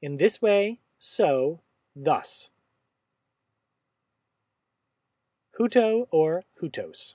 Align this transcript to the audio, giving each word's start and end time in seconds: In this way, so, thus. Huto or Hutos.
In 0.00 0.16
this 0.16 0.42
way, 0.42 0.80
so, 0.98 1.60
thus. 1.94 2.50
Huto 5.58 6.08
or 6.10 6.44
Hutos. 6.60 7.14